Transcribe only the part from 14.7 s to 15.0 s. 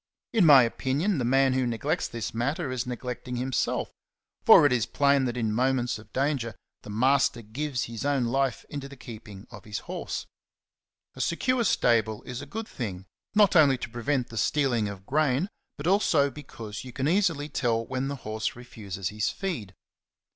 the stealing